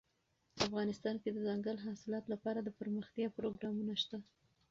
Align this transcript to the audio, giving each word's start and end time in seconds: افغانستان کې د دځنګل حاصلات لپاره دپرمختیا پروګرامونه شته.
افغانستان 0.65 1.15
کې 1.21 1.29
د 1.31 1.33
دځنګل 1.37 1.77
حاصلات 1.85 2.25
لپاره 2.33 2.59
دپرمختیا 2.61 3.27
پروګرامونه 3.37 3.93
شته. 4.01 4.17